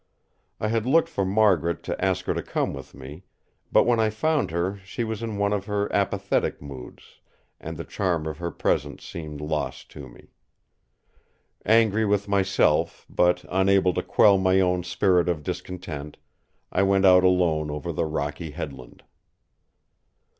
I 0.59 0.69
had 0.69 0.87
looked 0.87 1.09
for 1.09 1.25
Margaret 1.25 1.83
to 1.83 2.03
ask 2.03 2.25
her 2.25 2.33
to 2.33 2.41
come 2.41 2.73
with 2.73 2.95
me; 2.95 3.21
but 3.71 3.83
when 3.85 3.99
I 3.99 4.09
found 4.09 4.49
her, 4.49 4.77
she 4.83 5.03
was 5.03 5.21
in 5.21 5.37
one 5.37 5.53
of 5.53 5.65
her 5.67 5.93
apathetic 5.93 6.59
moods, 6.59 7.19
and 7.59 7.77
the 7.77 7.83
charm 7.83 8.25
of 8.25 8.39
her 8.39 8.49
presence 8.49 9.05
seemed 9.05 9.41
lost 9.41 9.91
to 9.91 10.09
me. 10.09 10.31
Angry 11.67 12.03
with 12.07 12.27
myself, 12.27 13.05
but 13.11 13.45
unable 13.47 13.93
to 13.93 14.01
quell 14.01 14.39
my 14.39 14.59
own 14.59 14.81
spirit 14.83 15.29
of 15.29 15.43
discontent, 15.43 16.17
I 16.71 16.81
went 16.81 17.05
out 17.05 17.23
alone 17.23 17.69
over 17.69 17.91
the 17.93 18.05
rocky 18.05 18.49
headland. 18.49 19.03